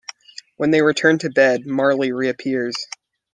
When 0.55 0.71
they 0.71 0.81
return 0.81 1.19
to 1.19 1.29
bed, 1.29 1.67
Marley 1.67 2.11
reappears. 2.11 2.75